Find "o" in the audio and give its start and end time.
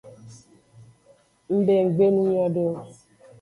2.71-2.73